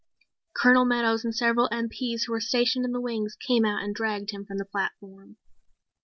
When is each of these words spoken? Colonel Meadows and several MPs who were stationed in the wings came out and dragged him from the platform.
Colonel 0.55 0.83
Meadows 0.83 1.23
and 1.23 1.35
several 1.35 1.69
MPs 1.69 2.23
who 2.25 2.31
were 2.31 2.39
stationed 2.41 2.85
in 2.85 2.91
the 2.91 2.99
wings 2.99 3.35
came 3.35 3.65
out 3.65 3.83
and 3.83 3.93
dragged 3.93 4.31
him 4.31 4.43
from 4.47 4.57
the 4.57 4.65
platform. 4.65 5.37